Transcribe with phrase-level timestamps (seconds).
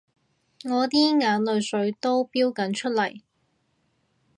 [0.63, 3.21] 我啲眼淚水都標緊出嚟